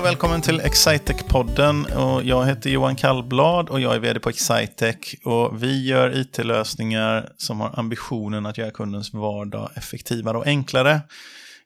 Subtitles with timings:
[0.00, 1.96] och välkommen till Excitec-podden.
[1.96, 4.96] Och jag heter Johan Kallblad och jag är vd på Excitec.
[5.24, 11.00] Och vi gör it-lösningar som har ambitionen att göra kundens vardag effektivare och enklare.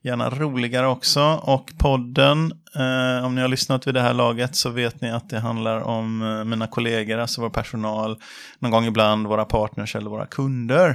[0.03, 1.23] Gärna roligare också.
[1.43, 5.31] Och podden, eh, om ni har lyssnat vid det här laget så vet ni att
[5.31, 8.17] det handlar om eh, mina kollegor, alltså vår personal,
[8.59, 10.89] någon gång ibland våra partners eller våra kunder.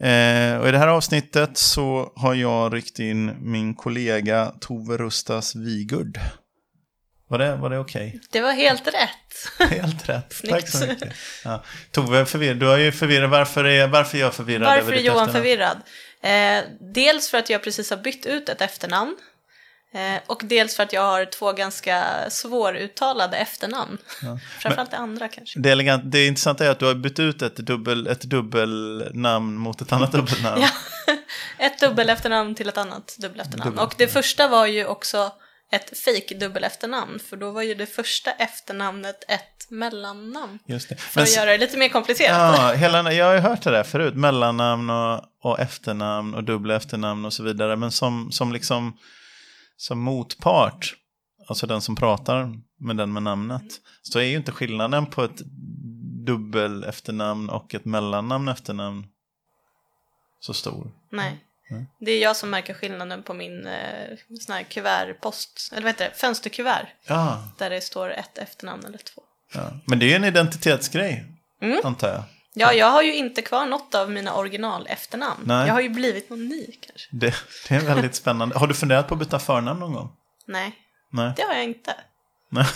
[0.00, 5.56] Eh, och I det här avsnittet så har jag ryckt in min kollega Tove Rustas
[5.56, 6.18] Vigurd.
[7.32, 8.08] Var det, var det okej?
[8.08, 8.20] Okay?
[8.30, 9.70] Det var helt rätt.
[9.70, 10.42] helt rätt.
[10.48, 11.12] Tack så mycket.
[11.44, 11.64] Ja.
[11.90, 12.56] Tove, förvirrad.
[12.56, 13.30] du har ju förvirrat.
[13.30, 14.76] Varför är, varför är jag förvirrad?
[14.76, 15.76] Varför är Johan förvirrad?
[16.22, 19.16] Eh, dels för att jag precis har bytt ut ett efternamn.
[19.94, 23.98] Eh, och dels för att jag har två ganska svåruttalade efternamn.
[24.22, 24.38] Ja.
[24.58, 25.60] Framförallt det andra kanske.
[25.60, 29.80] Det, elegant, det intressanta är att du har bytt ut ett, dubbel, ett dubbelnamn mot
[29.80, 30.62] ett annat dubbelnamn.
[30.62, 30.68] ja,
[31.58, 33.70] ett dubbel efternamn till ett annat dubbel efternamn.
[33.70, 33.84] Dubbel.
[33.84, 35.32] Och det första var ju också
[35.72, 37.18] ett fake dubbel efternamn.
[37.18, 40.58] För då var ju det första efternamnet ett mellannamn.
[40.66, 40.96] Just det.
[40.96, 42.58] För Men, att göra det lite mer komplicerat.
[42.58, 44.14] Ja, hela, jag har ju hört det där förut.
[44.14, 47.76] Mellannamn och, och efternamn och dubbla efternamn och så vidare.
[47.76, 48.98] Men som, som liksom
[49.76, 50.94] som motpart,
[51.46, 53.64] alltså den som pratar med den med namnet,
[54.02, 55.42] så är ju inte skillnaden på ett
[56.26, 59.06] dubbel efternamn och ett mellannamn efternamn
[60.40, 60.90] så stor.
[61.10, 61.44] Nej.
[61.72, 61.86] Mm.
[61.98, 66.04] Det är jag som märker skillnaden på min eh, sån här kuvertpost, eller vad heter
[66.04, 66.86] det, fönsterkuvert.
[67.06, 67.48] Ja.
[67.58, 69.22] Där det står ett efternamn eller två.
[69.54, 69.70] Ja.
[69.86, 71.24] Men det är ju en identitetsgrej,
[71.62, 71.80] mm.
[71.84, 72.22] antar jag.
[72.54, 75.42] Ja, jag har ju inte kvar något av mina original efternamn.
[75.44, 75.66] Nej.
[75.66, 77.08] Jag har ju blivit någon ny kanske.
[77.10, 77.34] Det,
[77.68, 78.58] det är väldigt spännande.
[78.58, 80.12] Har du funderat på att byta förnamn någon gång?
[80.46, 80.72] Nej,
[81.10, 81.32] Nej.
[81.36, 81.94] det har jag inte.
[82.48, 82.66] Nej,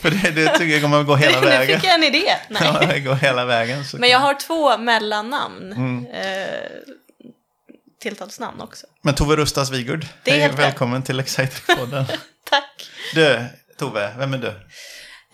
[0.00, 1.66] för det, det tycker jag kommer att gå hela vägen.
[1.68, 2.32] Nu fick jag en idé.
[2.48, 2.62] Nej.
[2.80, 3.84] Ja, det går hela vägen.
[3.94, 5.72] Men jag har två mellannamn.
[5.72, 6.06] Mm.
[6.06, 6.58] Eh,
[8.04, 8.86] tilltalsnamn också.
[9.02, 12.04] Men Tove Rustas Vigurd, hej, välkommen till Excitec-podden.
[12.44, 12.90] Tack.
[13.14, 13.44] Du,
[13.78, 14.48] Tove, vem är du?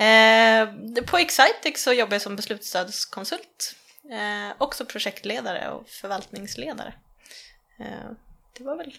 [0.05, 3.75] Eh, på Excitec så jobbar jag som beslutsstödskonsult.
[4.13, 6.95] Eh, också projektledare och förvaltningsledare.
[7.81, 8.11] Eh,
[8.59, 8.95] det var väl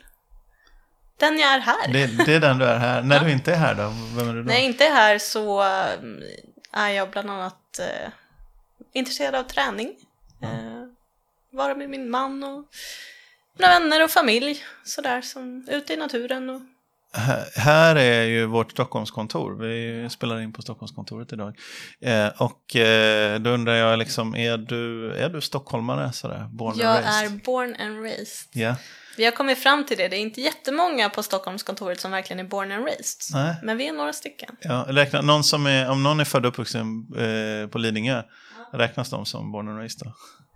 [1.18, 1.94] den jag är här.
[1.94, 3.02] Det, det är den du är här.
[3.04, 3.24] När ja.
[3.24, 3.94] du inte är här då?
[4.16, 4.48] Vem är du då?
[4.48, 6.00] När jag inte är här så eh,
[6.72, 8.12] är jag bland annat eh,
[8.94, 9.96] intresserad av träning.
[10.44, 10.84] Eh,
[11.52, 12.66] vara med min man och
[13.60, 14.64] mina vänner och familj.
[14.84, 16.62] Sådär som ute i naturen och
[17.56, 19.56] här är ju vårt Stockholmskontor.
[19.56, 21.58] Vi spelar in på Stockholmskontoret idag.
[22.02, 26.14] Eh, och eh, då undrar jag, liksom, är, du, är du stockholmare?
[26.14, 27.34] Sådär, born jag and raised?
[27.34, 28.56] är born and raised.
[28.56, 28.76] Yeah.
[29.18, 30.08] Vi har kommit fram till det.
[30.08, 33.22] Det är inte jättemånga på Stockholmskontoret som verkligen är born and raised.
[33.34, 33.56] Nej.
[33.64, 34.56] Men vi är några stycken.
[34.62, 38.24] Ja, räkna, någon som är, om någon är född och uppvuxen eh, på Lidingö,
[38.72, 38.80] ja.
[38.80, 40.14] räknas de som born and raised då?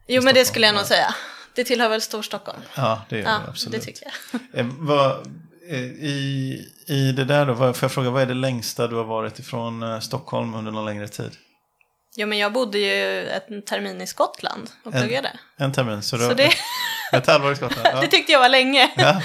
[0.07, 1.15] Jo, men det skulle jag nog säga.
[1.55, 2.61] Det tillhör väl Storstockholm?
[2.75, 3.79] Ja, det gör ja, det absolut.
[3.79, 4.41] Det tycker jag.
[4.59, 5.27] Eh, vad,
[5.69, 9.03] Eh, I, I det där då, får jag fråga, vad är det längsta du har
[9.03, 11.31] varit ifrån eh, Stockholm under någon längre tid?
[12.15, 15.31] Jo, men jag bodde ju en termin i Skottland och pluggade.
[15.57, 16.49] En termin, så, så det...
[17.11, 17.87] ett halvår i Skottland?
[17.93, 18.01] Ja.
[18.01, 18.91] det tyckte jag var länge.
[18.97, 19.21] ja.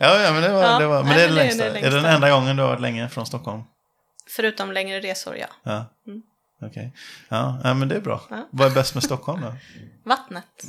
[0.00, 0.78] ja, ja, men det var, ja.
[0.78, 1.64] det var men Nej, det är det, längsta.
[1.64, 1.86] det längsta.
[1.86, 3.62] Är det den enda gången du har varit länge från Stockholm?
[4.28, 5.46] Förutom längre resor, ja.
[5.62, 6.22] Ja, mm.
[6.62, 6.68] okej.
[6.68, 6.90] Okay.
[7.64, 8.22] Ja, men det är bra.
[8.30, 8.48] Ja.
[8.50, 9.54] Vad är bäst med Stockholm då?
[10.04, 10.64] Vattnet.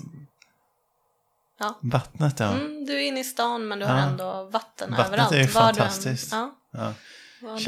[1.60, 1.80] Ja.
[1.82, 2.52] Vattnet, ja.
[2.52, 5.32] Mm, du är inne i stan men du har ändå vatten Vattnet överallt.
[5.32, 6.32] Vattnet är ju fantastiskt.
[6.32, 6.54] ja.
[6.72, 6.94] Ja.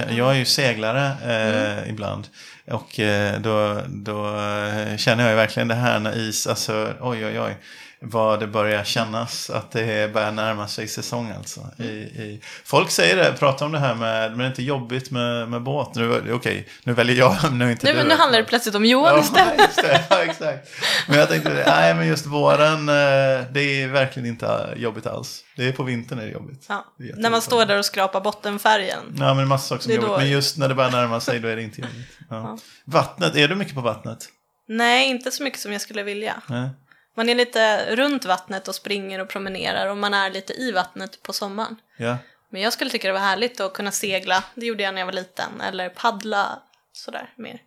[0.09, 1.89] Jag är ju seglare eh, mm.
[1.89, 2.27] ibland.
[2.71, 7.25] Och eh, då, då eh, känner jag ju verkligen det här när is, alltså oj
[7.25, 7.57] oj oj
[8.01, 11.61] vad det börjar kännas att det börjar närma sig säsong alltså.
[11.77, 12.41] I, i...
[12.63, 15.61] Folk säger det, pratar om det här med, men det är inte jobbigt med, med
[15.63, 15.95] båt.
[15.95, 18.07] Nu, okej, okay, nu väljer jag, nu inte nu, du.
[18.07, 19.75] Nu handlar det plötsligt om Johan ja, istället.
[19.75, 20.69] Det, ja, exakt.
[21.07, 25.43] Men jag tänkte, nej men just våren, eh, det är verkligen inte jobbigt alls.
[25.55, 26.65] Det är på vintern är det jobbigt.
[26.69, 26.85] Ja.
[26.97, 29.15] Det när man står där och skrapar bottenfärgen.
[29.19, 30.09] Ja, men massa saker som är jobbigt.
[30.09, 30.17] Då...
[30.17, 32.07] Men just när det börjar närma sig, då är det inte jobbigt.
[32.29, 32.57] Ja.
[32.85, 34.27] Vattnet, är du mycket på vattnet?
[34.67, 36.41] Nej, inte så mycket som jag skulle vilja.
[36.47, 36.69] Nej.
[37.19, 41.23] Man är lite runt vattnet och springer och promenerar och man är lite i vattnet
[41.23, 41.75] på sommaren.
[41.97, 42.17] Ja.
[42.49, 45.05] Men jag skulle tycka det var härligt att kunna segla, det gjorde jag när jag
[45.05, 46.63] var liten, eller paddla
[46.93, 47.61] sådär mer.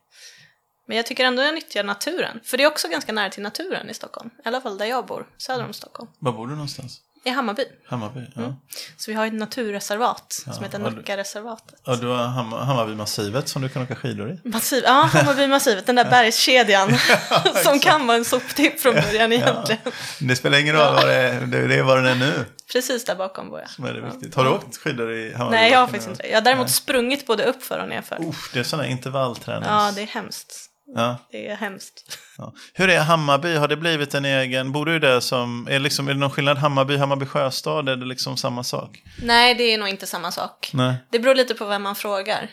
[0.87, 3.91] Men jag tycker ändå jag nyttjar naturen, för det är också ganska nära till naturen
[3.91, 6.11] i Stockholm, i alla fall där jag bor, söder om Stockholm.
[6.19, 7.01] Var bor du någonstans?
[7.25, 7.65] I Hammarby.
[7.87, 8.43] Hammarby, ja.
[8.43, 8.55] Mm.
[8.97, 11.81] Så vi har ett naturreservat ja, som heter Nackareservatet.
[11.87, 14.49] Och du har Ham Hammarbymassivet som du kan åka skidor i?
[14.49, 16.99] Massiv, ja, Hammarbymassivet, den där bergskedjan
[17.65, 19.81] som kan vara en soptipp från början egentligen.
[19.85, 19.91] Ja.
[20.21, 22.45] Det spelar ingen roll vad det är, det är vad den är nu.
[22.73, 23.71] Precis där bakom bor jag.
[23.71, 24.35] Som är det viktigt.
[24.35, 25.57] Har du åkt skidor i Hammarby?
[25.57, 26.29] Nej, jag har faktiskt inte det.
[26.29, 26.73] Jag har däremot Nej.
[26.73, 28.29] sprungit både uppför och nerför.
[28.29, 29.67] Uff, det är sådana intervalltränings...
[29.69, 30.72] Ja, det är hemskt.
[30.95, 31.17] Ja.
[31.31, 32.19] Det är hemskt.
[32.39, 32.53] Ja.
[32.75, 33.55] Hur är Hammarby?
[33.55, 34.73] Har det blivit en egen...
[34.73, 35.69] Bor du där som...
[35.71, 37.89] Är, liksom, är det någon skillnad Hammarby, Hammarby sjöstad?
[37.89, 39.03] Är det liksom samma sak?
[39.23, 40.71] Nej, det är nog inte samma sak.
[40.75, 40.95] Nej.
[41.11, 42.51] Det beror lite på vem man frågar.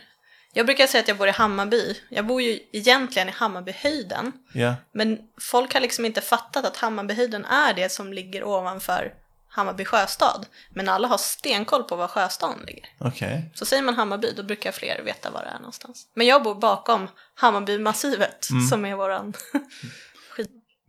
[0.54, 1.96] Jag brukar säga att jag bor i Hammarby.
[2.10, 4.32] Jag bor ju egentligen i Hammarbyhöjden.
[4.54, 9.14] Ja, Men folk har liksom inte fattat att Hammarbyhöjden är det som ligger ovanför
[9.50, 10.46] Hammarby sjöstad.
[10.74, 12.86] Men alla har stenkoll på var sjöstaden ligger.
[13.00, 13.52] okej.
[13.56, 16.08] Så säger man Hammarby, då brukar fler veta var det är någonstans.
[16.14, 19.34] Men jag bor bakom Hammarbymassivet, som är våran
[20.36, 20.48] skid...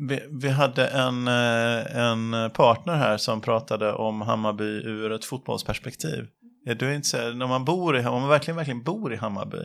[0.08, 6.26] Vi, vi hade en, eh, en partner här som pratade om Hammarby ur ett fotbollsperspektiv.
[6.66, 9.62] Är du intresserad, när man bor i, om man verkligen, verkligen bor i Hammarby,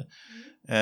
[0.69, 0.75] eh,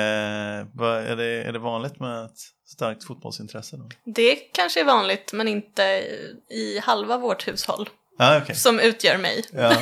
[0.80, 3.88] är, det, är det vanligt med ett starkt fotbollsintresse då?
[4.04, 5.82] Det kanske är vanligt, men inte
[6.50, 7.88] i halva vårt hushåll,
[8.18, 8.54] Ah, okej.
[8.54, 9.44] som utgör mig.
[9.52, 9.72] Ja,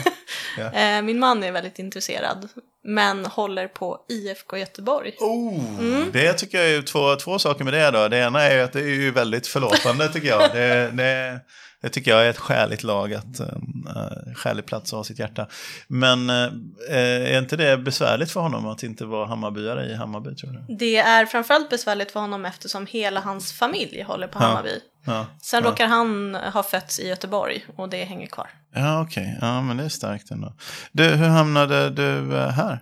[0.58, 0.70] ja.
[0.80, 2.48] Eh, Min man är väldigt intresserad,
[2.84, 5.16] men håller på IFK Göteborg.
[5.18, 8.08] Oh, Det tycker jag är två, två saker med det då.
[8.08, 10.50] Det ena är att det är ju väldigt förlåtande tycker jag.
[10.52, 11.40] Det, det,
[11.82, 15.46] det tycker jag är ett skäligt lag, att, uh, skälig plats att ha sitt hjärta.
[15.88, 16.48] Men eh,
[16.90, 20.74] är inte det besvärligt för honom att inte vara Hammarbyare i Hammarby tror du?
[20.74, 24.46] Det är framförallt besvärligt för honom eftersom hela hans familj håller på Ja.
[24.46, 24.80] Hammarby.
[25.06, 25.70] Ja, Sen ja.
[25.70, 28.50] råkar han ha fötts i Göteborg och det hänger kvar.
[28.74, 29.38] Ja, okej.
[29.40, 30.52] Ja, men det är starkt ändå.
[30.92, 32.78] Du, hur hamnade du här?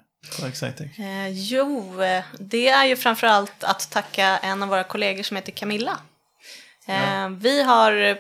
[0.99, 1.95] Eh, jo,
[2.39, 5.99] det är ju framförallt att tacka en av våra kollegor som heter Camilla.
[6.87, 8.19] Eh, Vi har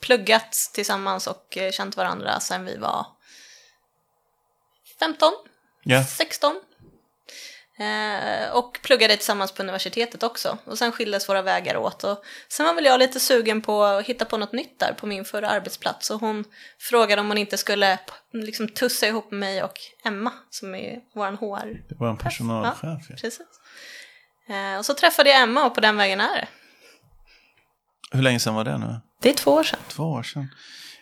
[0.00, 3.06] pluggat tillsammans och eh, känt varandra sedan vi var
[4.98, 5.32] 15,
[5.84, 6.60] Ja, 16.
[7.78, 10.58] Eh, och pluggade tillsammans på universitetet också.
[10.64, 12.04] Och sen skildes våra vägar åt.
[12.04, 15.06] Och sen var väl jag lite sugen på att hitta på något nytt där på
[15.06, 16.10] min förra arbetsplats.
[16.10, 16.44] Och hon
[16.78, 17.98] frågade om hon inte skulle
[18.32, 22.04] liksom tussa ihop med mig och Emma som är vår HR.
[22.04, 22.78] en personalchef.
[22.82, 23.16] Ja.
[23.20, 23.40] Precis.
[24.48, 26.48] Eh, och så träffade jag Emma och på den vägen är det.
[28.12, 29.00] Hur länge sedan var det nu?
[29.22, 29.80] Det är två år sedan.
[29.88, 30.48] Två år sedan.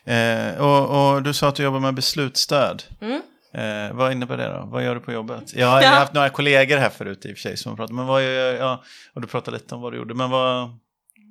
[0.05, 2.83] Eh, och, och du sa att du jobbar med beslutsstöd.
[3.01, 3.21] Mm.
[3.53, 4.69] Eh, vad innebär det då?
[4.71, 5.53] Vad gör du på jobbet?
[5.55, 5.89] Jag har Ja.
[5.89, 7.95] haft några kollegor här förut i och för sig som pratat.
[7.95, 8.83] Men vad gör, ja,
[9.13, 10.13] och du pratade lite om vad du gjorde.
[10.13, 10.69] Men vad,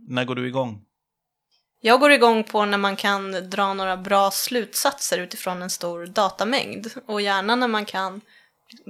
[0.09, 0.81] när går du igång?
[1.81, 6.87] Jag går igång på när man kan dra några bra slutsatser utifrån en stor datamängd.
[7.07, 8.21] Och gärna när man kan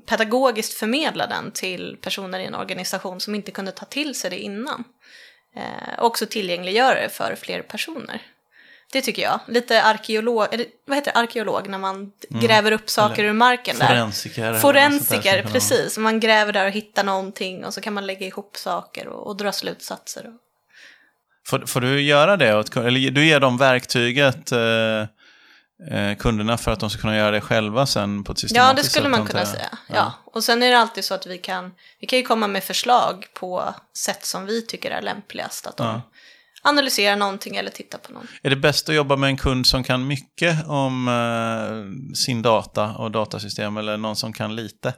[0.07, 4.39] pedagogiskt förmedla den till personer i en organisation som inte kunde ta till sig det
[4.39, 4.85] innan.
[5.57, 5.63] Eh,
[5.99, 8.23] också tillgängliggöra det för fler personer.
[8.93, 9.41] Det tycker jag.
[9.49, 13.79] Lite arkeolog, eller vad heter det, arkeolog när man gräver upp saker Eller ur marken
[13.79, 13.89] där.
[13.89, 14.53] Forensiker?
[14.53, 15.99] där Forensiker, kan precis.
[15.99, 19.37] Man gräver där och hittar någonting och så kan man lägga ihop saker och, och
[19.37, 20.23] dra slutsatser.
[20.25, 20.35] vara-
[21.47, 22.77] Får, får du göra det?
[22.77, 25.05] Eller du ger dem verktyget, eh,
[25.91, 28.85] eh, kunderna, för att de ska kunna göra det själva sen på ett Ja, systematiskt
[28.85, 29.79] det skulle sätt, man kunna säga.
[29.87, 30.13] Ja.
[30.25, 33.27] Och sen är det alltid så att vi kan, vi kan ju komma med förslag
[33.35, 35.67] på sätt som vi tycker är lämpligast.
[35.67, 36.01] Att de Ja.
[36.63, 38.37] analyserar någonting eller tittar på någonting.
[38.43, 42.85] Är det bäst att jobba med en kund som kan mycket om eh, sin data
[42.95, 44.95] och datasystem eller någon som kan lite?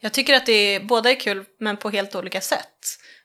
[0.00, 2.78] Jag tycker att det är, båda är kul, men på helt olika sätt.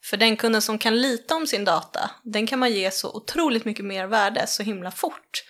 [0.04, 3.66] För den kunden som kan lita om sin data, den kan man ge så otroligt
[3.66, 5.44] mycket mer värde så himla fort.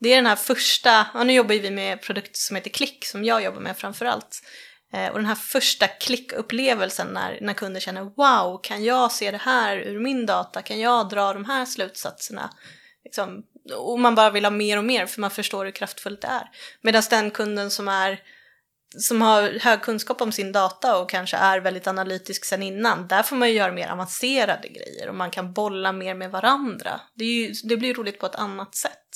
[0.00, 3.24] Det är den här första, ja, nu jobbar vi med produkter som heter Klick, som
[3.24, 4.40] jag jobbar med framförallt.
[4.92, 9.36] Eh, och den här första klickupplevelsen när, när kunder känner wow, kan jag se det
[9.36, 10.62] här ur min data?
[10.62, 12.50] Kan jag dra de här slutsatserna?
[13.04, 13.42] Liksom,
[13.76, 16.50] och man bara vill ha mer och mer för man förstår hur kraftfullt det är.
[16.82, 18.20] Medan den kunden som är
[18.98, 23.22] som har hög kunskap om sin data och kanske är väldigt analytisk sen innan, där
[23.22, 27.00] får man ju göra mer avancerade grejer och man kan bolla mer med varandra.
[27.14, 29.08] Det, är ju, det blir ju roligt på ett annat sätt.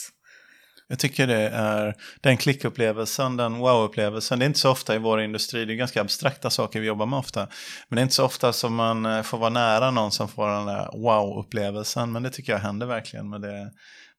[0.90, 4.38] Jag tycker det är den klickupplevelsen, den wow-upplevelsen.
[4.38, 7.06] Det är inte så ofta i vår industri, det är ganska abstrakta saker vi jobbar
[7.06, 7.40] med ofta.
[7.88, 10.49] Men det är inte så ofta som man eh, får vara nära någon som får
[10.49, 12.12] den där wow-upplevelsen.
[12.12, 13.70] Men det tycker jag händer verkligen med det,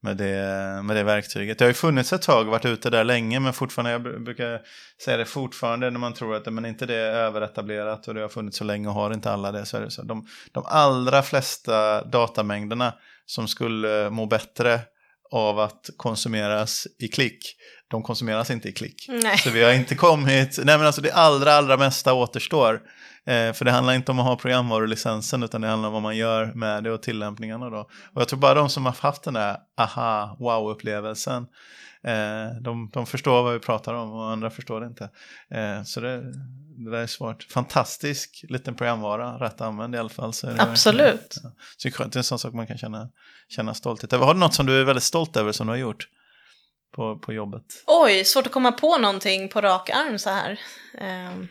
[0.02, 1.58] med det, med det verktyget.
[1.58, 4.62] Det har ju funnits ett tag, varit ute där länge, men fortfarande, jag brukar
[5.04, 8.30] säga det fortfarande när man tror att men inte det är överetablerat och det har
[8.30, 9.66] funnits så länge och har inte alla det.
[9.66, 10.02] Så är det så.
[10.02, 12.94] De, de allra flesta datamängderna
[13.26, 14.80] som skulle må bättre
[15.32, 17.56] av att konsumeras i klick,
[17.92, 19.06] de konsumeras inte i klick.
[19.10, 19.38] Nej.
[19.38, 22.82] Så vi har inte kommit, nej men alltså det allra, allra mesta återstår.
[23.28, 26.18] Eh, för det handlar inte om att ha programvarulicensen utan det handlar om vad man
[26.18, 27.80] gör med det och tillämpningarna då.
[28.14, 31.46] Och jag tror bara de som har haft den där aha, wow-upplevelsen,
[32.04, 35.10] eh, de, de förstår vad vi pratar om och andra förstår det inte.
[35.52, 36.22] Eh, så det,
[36.78, 37.44] det där är svårt.
[37.44, 40.34] Fantastisk liten programvara, rätt använd i alla fall.
[40.34, 41.38] Så Absolut.
[41.44, 41.50] Ja.
[41.78, 43.10] Så det är skönt, det är en sån sak man kan känna,
[43.50, 44.26] känna stolthet över.
[44.26, 46.08] Har du något som du är väldigt stolt över som du har gjort
[46.96, 47.64] på, på jobbet?
[47.88, 50.60] Oj, svårt att komma på någonting på rak arm så här.
[50.98, 51.48] Ehm.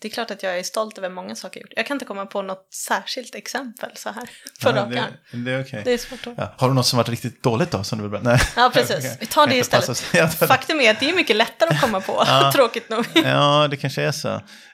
[0.00, 1.72] Det är klart att jag är stolt över många saker jag gjort.
[1.76, 4.22] Jag kan inte komma på något särskilt exempel så här
[4.62, 4.94] på Ja, rak arm.
[5.32, 5.82] det, det är okej.
[5.84, 6.34] Det är svårt att...
[6.36, 6.54] Ja.
[6.58, 8.20] Har du något som varit riktigt dåligt då som du vill?
[8.22, 8.38] Nej.
[8.56, 9.16] Ja, precis.
[9.20, 10.04] Vi tar det istället.
[10.14, 13.06] Ja, Faktum är att det är mycket lättare att komma på, tråkigt nog.
[13.14, 14.28] Ja, det kanske är så.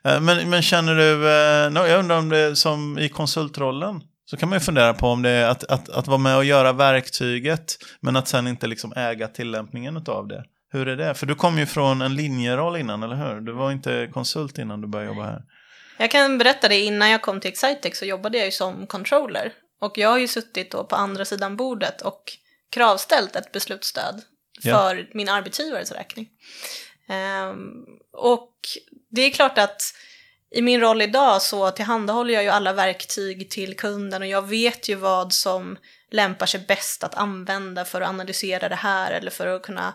[0.04, 4.00] Eh, Men, men känner du, eh, no, jag undrar om det är som i konsultrollen,
[4.30, 6.44] så kan man ju fundera på om det är att, att, att vara med och
[6.44, 10.44] göra verktyget, men att sen inte liksom äga tillämpningen av det.
[10.76, 11.14] Hur är det?
[11.14, 13.40] För du kom ju från en linjeroll innan, eller hur?
[13.40, 15.42] Du var inte konsult innan du började jobba här.
[15.98, 19.52] Jag kan berätta det, innan jag kom till Excitec så jobbade jag ju som controller.
[19.80, 22.22] Och jag har ju suttit då på andra sidan bordet och
[22.70, 24.22] kravställt ett beslutsstöd
[24.62, 24.78] Ja.
[24.78, 26.28] för min arbetsgivares räkning.
[27.08, 27.70] Ehm,
[28.12, 28.52] och
[29.10, 29.82] det är klart att
[30.54, 34.88] i min roll idag så tillhandahåller jag ju alla verktyg till kunden och jag vet
[34.88, 35.78] ju vad som
[36.10, 39.94] lämpar sig bäst att använda för att analysera det här eller för att kunna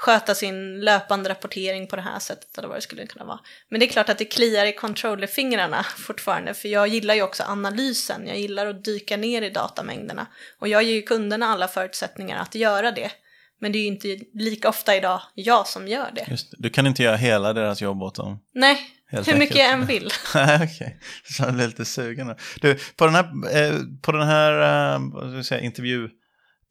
[0.00, 3.38] sköta sin löpande rapportering på det här sättet eller vad det skulle kunna vara.
[3.68, 7.42] Men det är klart att det kliar i controllerfingrarna fortfarande för jag gillar ju också
[7.42, 10.26] analysen, jag gillar att dyka ner i datamängderna
[10.58, 13.10] och jag ger ju kunderna alla förutsättningar att göra det.
[13.60, 16.26] Men det är ju inte lika ofta idag jag som gör det.
[16.30, 16.54] Just.
[16.58, 18.38] Du kan inte göra hela deras jobb åt dem.
[18.54, 18.78] Nej,
[19.10, 19.70] Helt hur mycket enkelt.
[19.70, 20.10] jag än vill.
[20.74, 21.00] Okej.
[21.24, 22.34] Så jag blir lite sugen.
[22.60, 23.24] Du, på den här,
[23.56, 24.52] eh, på den här
[24.94, 25.58] eh, vad ska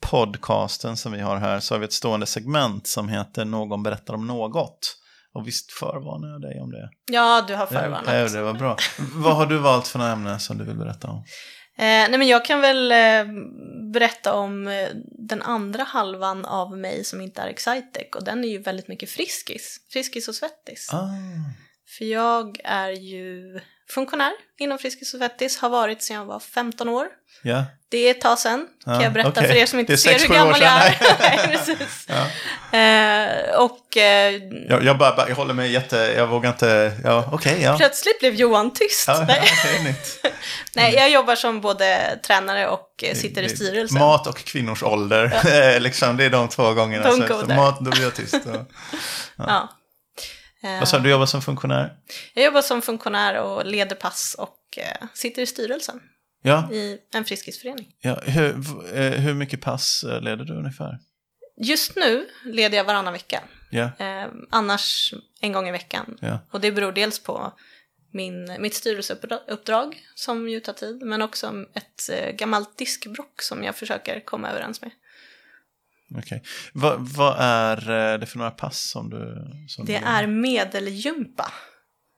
[0.04, 4.14] intervjupodcasten som vi har här så har vi ett stående segment som heter Någon berättar
[4.14, 4.96] om något.
[5.34, 6.90] Och visst förvarnar jag dig om det?
[7.12, 8.34] Ja, du har Ja, förvarnat.
[8.34, 8.78] det var bra.
[9.14, 11.18] Vad har du valt för ämnen som du vill berätta om?
[11.78, 13.34] Eh, nej men jag kan väl eh,
[13.94, 14.88] berätta om eh,
[15.28, 19.10] den andra halvan av mig som inte är Excitec och den är ju väldigt mycket
[19.10, 19.78] friskis.
[19.94, 20.90] Friskis och svettis.
[20.94, 21.10] Ah,
[21.98, 23.60] För jag är ju
[23.94, 27.08] funktionär inom Friskis och svettis, har varit sedan jag var 15 år.
[27.44, 27.66] ja.
[27.92, 29.48] Det är ett tag sedan, kan Ja, jag berätta okej.
[29.48, 30.96] för er som inte ser hur gammal jag är.
[32.08, 32.26] Ja.
[32.78, 34.34] Eh, och eh,
[34.70, 35.98] Jag, jag, bara, jag håller mig jätte...
[35.98, 36.92] Jag vågar inte...
[37.04, 37.78] Ja, okej, ja.
[37.78, 39.08] plötsligt blev Johan tyst.
[39.08, 40.26] Ja, ja, nytt.
[40.76, 44.00] Nej, jag jobbar som både tränare och eh, sitter i styrelsen.
[44.00, 47.04] Mat och kvinnors ålder, liksom, det är de två gångerna.
[47.08, 48.36] De Så mat, då blir jag tyst.
[48.46, 48.66] Ja.
[49.38, 49.70] Ja.
[50.62, 51.98] Vad sa du, du jobbar som funktionär?
[52.34, 56.00] Jag jobbar som funktionär och leder pass och eh, sitter i styrelsen
[56.42, 57.88] Ja, i en friskisförening.
[58.02, 58.50] ja hur,
[58.98, 60.98] eh, hur mycket pass eh, leder du ungefär?
[61.62, 63.90] Just nu leder jag varannan vecka, Ja,
[64.50, 66.18] annars en gång i veckan.
[66.22, 66.40] ja.
[66.52, 67.54] Och det beror dels på
[68.14, 74.26] min, mitt styrelseuppdrag som ju tar tid, men också ett gammalt diskbrock som jag försöker
[74.26, 74.92] komma överens med.
[76.18, 76.44] Okej.
[76.74, 79.36] Vad, vad är eh, det för några pass som du...
[79.68, 80.06] Som Det du...
[80.06, 81.52] är medelljumpa.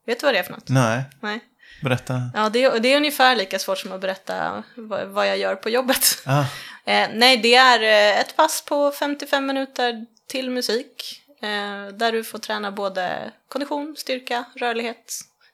[0.06, 0.70] Vet du vad det är för något?
[0.70, 1.40] Nej, Nej.
[1.84, 2.22] berätta.
[2.34, 5.56] Ja, det är, det är ungefär lika svårt som att berätta vad, vad jag gör
[5.56, 6.04] på jobbet.
[6.26, 6.46] Ah,
[6.86, 7.82] Eh, nej, det är
[8.14, 11.22] eh, ett pass på 55 minuter till musik.
[11.42, 15.14] Eh, där du får träna både kondition, styrka, rörlighet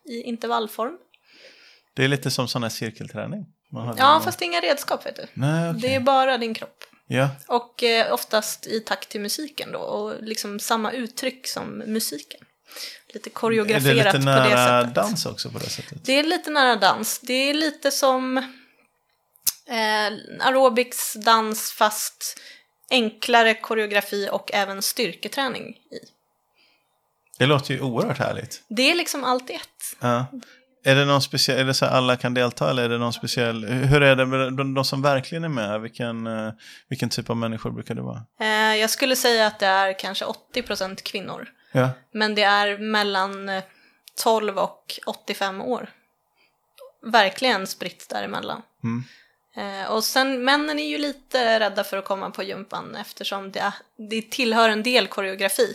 [0.09, 0.93] i intervallform.
[1.95, 3.45] det är lite som sån här cirkelträning.
[3.71, 5.25] Ja, någon- fast inga redskap vet du.
[5.33, 5.81] Nej, okej.
[5.81, 6.83] Det är bara din kropp.
[7.07, 9.79] Ja, Och eh, oftast i takt till musiken då.
[9.79, 12.39] Och liksom samma uttryck som musiken.
[13.07, 14.95] Lite är det koreograferat lite på det nära sättet.
[14.95, 16.05] dans också på det sättet?
[16.05, 17.19] Det är lite nära dans.
[17.19, 18.43] Det är lite som eh,
[20.39, 22.39] aerobics dans fast
[22.89, 25.99] enklare koreografi och även styrketräning i.
[27.37, 28.63] Det låter ju oerhört härligt.
[28.67, 29.61] Det är liksom allt i ett.
[29.99, 30.25] Ja.
[30.87, 33.13] Är det någon speciell, är det så att alla kan delta eller är det någon
[33.13, 35.81] speciell, hur är det med de, som verkligen är med?
[35.81, 36.51] Vilken, eh,
[36.87, 38.21] vilken typ av människor brukar det vara?
[38.39, 41.47] Eh, jag skulle säga att det är kanske 80% kvinnor.
[41.71, 43.63] Ja, Men det är mellan eh,
[44.23, 45.89] 12 och 85 år.
[47.05, 48.61] Verkligen spritt däremellan.
[48.83, 49.03] Mm.
[49.57, 53.73] Eh, och sen männen är ju lite rädda för att komma på gympan eftersom det,
[54.09, 55.73] det tillhör en del koreografi.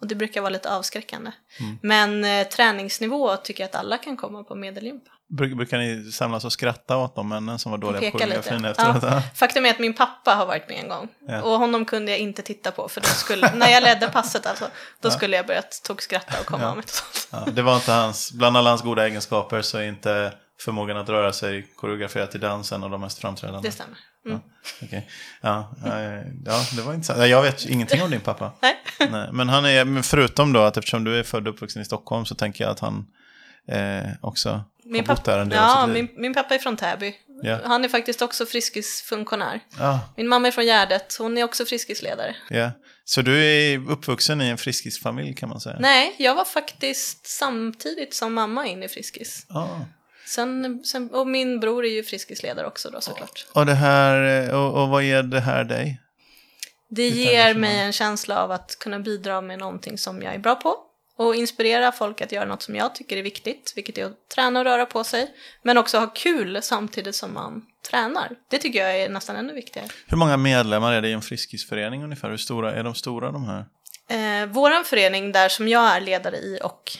[0.00, 1.30] Och det brukar vara lite avskräckande.
[1.60, 1.78] Mm.
[1.82, 5.10] Men eh, träningsnivå tycker jag att alla kan komma på medelgympa.
[5.30, 9.02] Bruk, brukar ni samlas och skratta åt de männen som var dåliga på koreografin efteråt?
[9.02, 9.22] Ja.
[9.34, 11.08] Faktum är att min pappa har varit med en gång.
[11.28, 11.42] Ja.
[11.42, 14.64] Och honom kunde jag inte titta på för då skulle, när jag ledde passet alltså,
[15.00, 15.10] då Ja.
[15.10, 16.74] skulle jag börjat tokskratta och komma Ja.
[16.74, 17.46] mig totalt.
[17.46, 21.08] Ja, det var inte hans, bland alla hans goda egenskaper så är inte förmågan att
[21.08, 23.68] röra sig koreograferat i dansen och de mest framträdande.
[23.68, 23.98] Det stämmer.
[24.26, 24.40] Mm.
[25.40, 25.92] Ja, eh,
[26.44, 27.18] ja, det var intressant.
[27.18, 28.52] Ja, Jag vet ingenting om din pappa.
[28.62, 28.76] Nej.
[29.10, 31.84] Nej, men han är, men förutom då att eftersom du är född och uppvuxen i
[31.84, 33.06] Stockholm så tänker jag att han
[33.68, 36.76] eh, också Min, har bott där en del av ja, min, min pappa är från
[36.76, 37.14] Täby.
[37.42, 37.58] Ja.
[37.64, 39.60] Han är faktiskt också friskisfunktionär.
[39.78, 42.36] Ja, Min mamma är från Gärdet, hon är också friskisledare.
[42.50, 42.70] ja.
[43.04, 45.76] Så du är uppvuxen i en friskisfamilj kan man säga?
[45.80, 49.46] Nej, jag var faktiskt samtidigt som mamma in i Friskis.
[49.48, 49.80] Ja.
[50.28, 53.46] Sen, sen, och min bror är ju friskisledare också då såklart.
[53.52, 56.00] Och, det här, och, och vad ger det här dig?
[56.88, 60.54] Det ger mig en känsla av att kunna bidra med någonting som jag är bra
[60.54, 60.76] på
[61.16, 64.58] och inspirera folk att göra något som jag tycker är viktigt, vilket är att träna
[64.58, 65.30] och röra på sig,
[65.62, 68.30] men också ha kul samtidigt som man tränar.
[68.50, 69.88] Det tycker jag är nästan ännu viktigare.
[70.06, 72.30] Hur många medlemmar är det i en Friskisförening ungefär?
[72.30, 73.64] Hur stora är de stora de här?
[74.10, 76.98] Eh, våran förening där som jag är ledare i och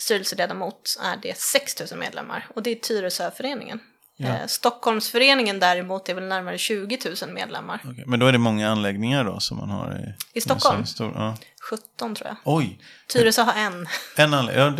[0.00, 3.80] styrelseledamot är det 6 000 medlemmar och det är Tyresöföreningen.
[4.16, 4.28] Ja.
[4.28, 7.80] Eh, Stockholmsföreningen däremot är väl närmare 20 000 medlemmar.
[7.84, 10.86] Okej, Men då är det många anläggningar då som man har i, I Stockholm?
[10.86, 11.36] Stor, ja.
[11.70, 12.36] 17 tror jag.
[12.44, 12.80] Oj,
[13.12, 13.86] Tyresö har en.
[14.16, 14.64] en anläggning.
[14.64, 14.70] Ja,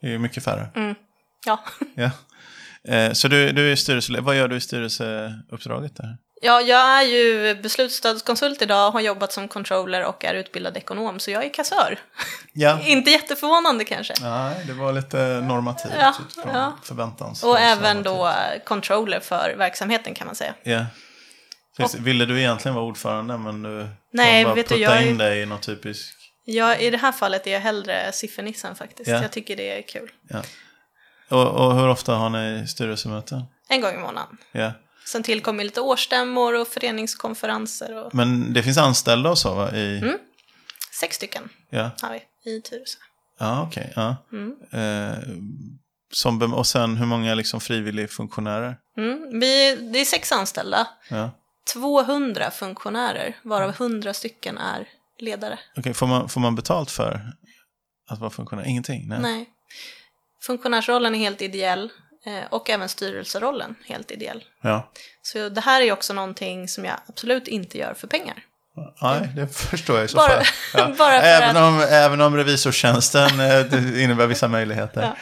[0.00, 0.68] det är ju mycket färre.
[0.74, 0.94] Mm.
[1.46, 1.64] Ja.
[1.94, 2.10] Ja.
[2.94, 6.16] Eh, så du, du är styrelse, vad gör du i styrelseuppdraget där?
[6.42, 11.30] Ja, jag är ju beslutsstödskonsult idag, har jobbat som controller och är utbildad ekonom, så
[11.30, 11.98] jag är kassör.
[12.52, 12.80] Ja.
[12.86, 14.14] Inte jätteförvånande kanske.
[14.20, 16.72] Nej, det var lite normativt Ja, utifrån ja.
[16.82, 17.44] förväntans.
[17.44, 18.32] Och även då
[18.64, 20.54] controller för verksamheten kan man säga.
[20.62, 20.86] Ja.
[21.76, 25.06] Finns, ville du egentligen vara ordförande men du Nej, bara vet du, putta jag är-
[25.08, 26.14] in dig i något typiskt...
[26.44, 29.10] Ja, i det här fallet är jag hellre siffernissen faktiskt.
[29.10, 29.22] Ja.
[29.22, 30.10] Jag tycker det är kul.
[30.28, 30.42] Ja.
[31.28, 33.42] Och, och hur ofta har ni styrelsemöten?
[33.68, 34.36] En gång i månaden.
[34.52, 34.72] Ja.
[35.12, 38.04] Sen tillkommer lite årsstämmor och föreningskonferenser.
[38.04, 38.14] Och...
[38.14, 39.72] Men det finns anställda och så va?
[39.76, 39.98] I...
[39.98, 40.18] Mm.
[41.00, 42.12] Sex stycken Ja, har
[42.44, 42.98] vi i Tyresö.
[43.38, 43.92] ja okej.
[43.96, 44.16] ja.
[44.32, 44.54] Mm.
[44.72, 45.18] Eh,
[46.12, 48.76] som, och sen hur många liksom frivilligfunktionärer?
[48.96, 49.40] Mm.
[49.40, 51.30] Vi, det är sex anställda, Ja.
[51.72, 54.88] 200 funktionärer, varav 100 stycken är
[55.18, 55.58] ledare.
[55.76, 57.32] Okej, får, man, får man betalt för
[58.10, 58.64] att vara funktionär?
[58.66, 59.08] Ingenting?
[59.08, 59.18] Nej.
[59.20, 59.48] Nej.
[60.42, 61.90] Funktionärsrollen är helt ideell
[62.50, 64.44] och även styrelserollen helt ideell.
[64.62, 64.92] Ja.
[65.22, 68.36] Så det här är också någonting som jag absolut inte gör för pengar.
[69.02, 70.44] Nej, det förstår jag i så Bara- fall.
[70.74, 70.94] Ja.
[70.98, 75.02] bara även, om, även om revisorstjänsten eh, innebär vissa möjligheter.
[75.02, 75.16] Ja.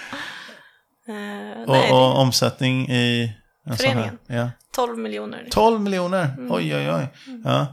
[1.15, 3.33] Eh, Och, nej, och omsättning i.
[3.79, 4.19] Föreningen.
[4.27, 4.51] Ja.
[4.75, 5.47] 12 miljoner.
[5.51, 6.53] 12 miljoner, Mm.
[6.53, 7.07] oj oj oj.
[7.45, 7.67] Ja.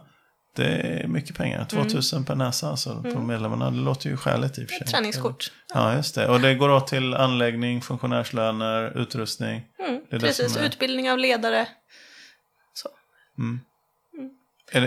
[0.56, 3.72] Det är mycket pengar, 2000 per näsa alltså, på medlemmarna.
[3.72, 4.82] Det låter ju skäligt i och för sig.
[4.82, 4.92] Mm.
[4.92, 5.52] Träningskort.
[5.74, 6.28] Ja, just det.
[6.28, 9.62] Och det går åt till anläggning, funktionärslöner, utrustning.
[9.88, 11.68] Mm, precis, utbildning av ledare.
[12.74, 12.90] Så.
[13.36, 13.60] Det,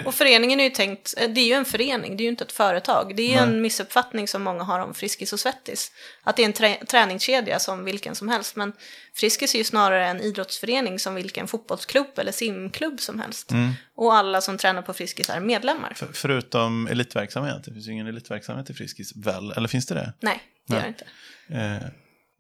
[0.07, 2.45] Och föreningen är ju tänkt, eh, det är ju en förening, det är ju inte
[2.45, 3.17] ett företag.
[3.17, 5.93] Det är ju en missuppfattning som många har om Friskis och Svettis.
[6.23, 8.57] Att det är en trä- träningskedja som vilken som helst.
[8.57, 8.73] Men
[9.15, 13.51] Friskis är ju snarare en idrottsförening som vilken fotbollsklubb eller simklubb som helst.
[13.51, 13.73] Mm.
[13.97, 15.93] Och alla som tränar på Friskis är medlemmar.
[15.97, 19.53] för, förutom elitverksamhet, det finns ju ingen elitverksamhet i Friskis, väl?
[19.53, 20.13] Eller finns det det?
[20.21, 20.83] Nej, det Nej.
[20.83, 21.85] gör det inte.
[21.85, 21.89] Eh,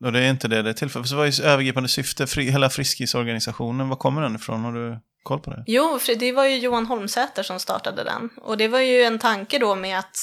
[0.05, 1.03] och det är inte det det är till för.
[1.03, 4.65] Så vad är övergripande syfte, fri, hela Friskis-organisationen, var kommer den ifrån?
[4.65, 5.65] Har du koll på det?
[5.67, 8.31] Jo, för det var ju Johan Holmsäter som startade den.
[8.37, 10.17] Och det var ju en tanke då med att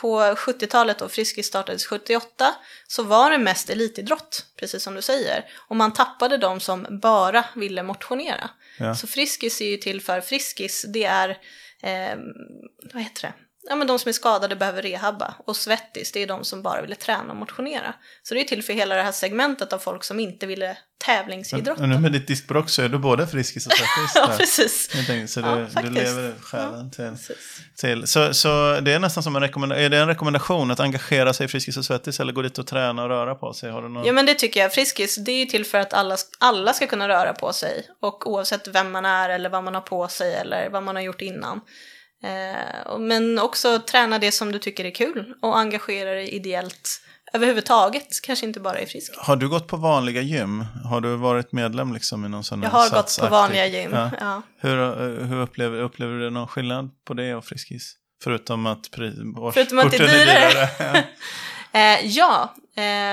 [0.00, 2.54] på 70-talet då Friskis startades 78
[2.88, 5.44] så var det mest elitidrott, precis som du säger.
[5.68, 8.50] Och man tappade de som bara ville motionera.
[8.78, 8.94] Ja.
[8.94, 11.28] Så Friskis är ju till för Friskis, det är,
[11.82, 12.18] eh,
[12.92, 13.32] vad heter det?
[13.68, 15.34] Ja men de som är skadade behöver rehabba.
[15.46, 17.94] Och Svettis, det är de som bara ville träna och motionera.
[18.22, 21.80] Så det är till för hela det här segmentet av folk som inte ville tävlingsidrotta.
[21.80, 24.12] Men nu med ditt diskbråck så är du både Friskis och Svettis.
[24.14, 24.88] Ja, precis.
[24.88, 25.94] Tänkte, så Ja, du, du faktiskt.
[25.94, 27.36] lever själen till, precis.
[27.76, 28.06] till.
[28.06, 29.84] Så, så det är nästan som en rekommendation.
[29.84, 32.66] Är det en rekommendation att engagera sig i Friskis och Svettis eller gå dit och
[32.66, 33.70] träna och röra på sig?
[33.70, 34.04] Har du någon...
[34.04, 34.72] Ja men det tycker jag.
[34.72, 37.86] Friskis, det är ju till för att alla, alla ska kunna röra på sig.
[38.00, 41.02] Och oavsett vem man är eller vad man har på sig eller vad man har
[41.02, 41.60] gjort innan.
[42.22, 47.00] Eh, men också träna det som du tycker är kul och engagera dig ideellt
[47.32, 49.18] överhuvudtaget, kanske inte bara i Friskis.
[49.18, 50.64] Har du gått på vanliga gym?
[50.84, 53.90] Har du varit medlem liksom i någon sån Jag här har gått på vanliga gym.
[53.92, 54.10] Ja.
[54.20, 54.42] Ja.
[54.58, 57.94] Hur, eh, hur upplever, upplever du någon skillnad på det och Friskis?
[58.24, 58.86] Förutom att,
[59.54, 60.68] Förutom att det är dyrare.
[61.72, 61.80] Ja.
[61.80, 62.54] Eh, ja,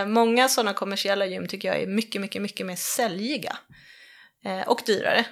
[0.07, 3.57] många sådana kommersiella gym tycker jag är mycket, mycket, mycket mer säljiga.
[4.67, 5.25] Och dyrare.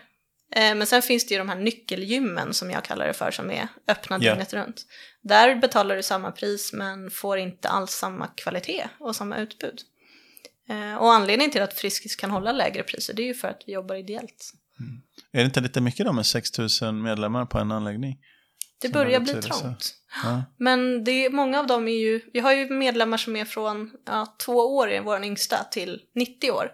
[0.55, 3.51] Eh, men sen finns det ju de här nyckelgymmen som jag kallar det för, som
[3.51, 4.31] är öppna Ja.
[4.31, 4.85] dygnet runt.
[5.21, 9.81] Där betalar du samma pris men får inte alls samma kvalitet och samma utbud.
[10.69, 13.61] Eh, och anledningen till att Friskis kan hålla lägre priser det är ju för att
[13.65, 14.51] vi jobbar ideellt.
[15.31, 16.49] Är det inte lite mycket då med 6
[16.81, 18.17] 000 medlemmar på en anläggning?
[18.87, 19.93] Det börjar bli trångt.
[20.23, 20.43] Ja.
[20.57, 23.91] Men det är, många av dem är ju, vi har ju medlemmar som är från
[24.07, 26.71] ja, två år, är vår yngsta, till 90 år.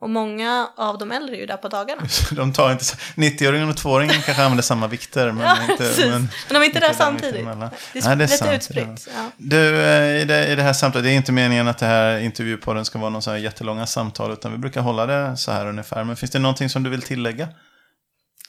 [0.00, 2.08] Och många av de äldre är ju där på dagarna.
[2.08, 5.32] Så De tar inte, 90-åringen och 2-åringen kanske använder samma vikter.
[5.32, 6.04] Men, Ja, inte, precis.
[6.04, 7.34] men, Men de är inte där samtidigt.
[7.34, 9.08] Det är, Nej, det är lite sant, utspritt.
[9.16, 9.30] Ja.
[9.36, 12.18] Du, eh, i det, i det här samtalet, det är inte meningen att det här
[12.18, 15.66] intervjupodden ska vara någon så här jättelånga samtal, utan vi brukar hålla det så här
[15.66, 16.04] ungefär.
[16.04, 17.48] Men finns det någonting som du vill tillägga?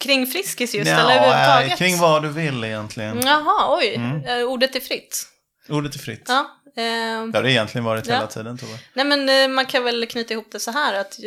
[0.04, 1.72] Kring Friskis just, Ja, eller överhuvudtaget?
[1.72, 3.22] eh, kring vad du vill egentligen.
[3.26, 3.96] Jaha, oj.
[3.96, 4.26] Mm.
[4.26, 5.28] Eh, Ordet är fritt.
[5.70, 6.26] Ordet är fritt.
[6.28, 6.40] Ja.
[6.66, 8.14] eh, Det har det egentligen varit Ja.
[8.16, 8.80] hela tiden, tror jag.
[8.94, 11.20] nej men eh, man kan väl knyta ihop det så här att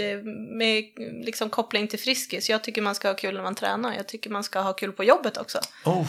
[0.59, 0.85] med
[1.25, 4.31] liksom koppling till Friskis, jag tycker man ska ha kul när man tränar, jag tycker
[4.31, 5.61] man ska ha kul på jobbet också.
[5.85, 6.07] Oh,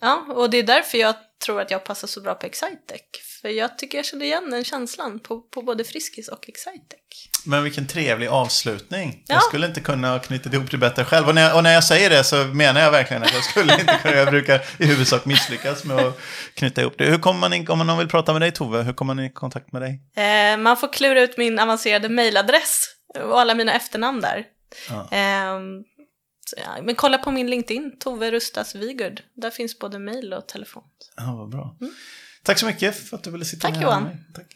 [0.00, 3.00] Ja, och det är därför jag tror att jag passar så bra på Excitec.
[3.42, 7.00] För jag tycker jag känner igen den känslan på, på både Friskis och Excitec.
[7.46, 9.22] Men vilken trevlig avslutning.
[9.26, 9.34] Ja.
[9.34, 11.28] Jag skulle inte kunna ha knutit ihop det bättre själv.
[11.28, 13.80] Och när, jag, och när jag säger det så menar jag verkligen att jag skulle
[13.80, 14.14] inte kunna.
[14.14, 16.20] Jag brukar i huvudsak misslyckas med att
[16.54, 17.04] knyta ihop det.
[17.04, 19.32] Hur kommer man in, om någon vill prata med dig Tove, hur kommer man i
[19.32, 20.00] kontakt med dig?
[20.16, 24.44] Eh, man får klura ut min avancerade mailadress och alla mina efternamn där.
[24.88, 25.08] Ja.
[25.10, 25.82] Ehm,
[26.46, 29.22] så, ja, men kolla på min LinkedIn, Tove Rustas Vigurd.
[29.34, 30.82] Där finns både mail och telefon.
[31.16, 31.76] Ja, vad bra.
[32.42, 34.02] Tack så mycket för att du ville sitta Tack, med Johan.
[34.02, 34.24] med mig.
[34.34, 34.46] Tack.